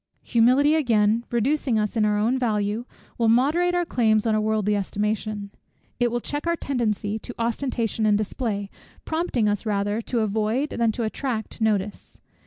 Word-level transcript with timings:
Humility, 0.23 0.73
again, 0.73 1.25
reducing 1.29 1.77
us 1.77 1.95
in 1.95 2.05
our 2.05 2.17
own 2.17 2.39
value, 2.39 2.85
will 3.19 3.27
moderate 3.27 3.75
our 3.75 3.85
claims 3.85 4.25
on 4.25 4.41
worldly 4.41 4.75
estimation. 4.75 5.51
It 5.99 6.09
will 6.09 6.19
check 6.19 6.47
our 6.47 6.55
tendency 6.55 7.19
to 7.19 7.35
ostentation 7.37 8.07
and 8.07 8.17
display, 8.17 8.71
prompting 9.05 9.47
us 9.47 9.63
rather 9.63 10.01
to 10.01 10.21
avoid, 10.21 10.71
than 10.71 10.91
to 10.93 11.03
attract 11.03 11.61
notice. 11.61 12.19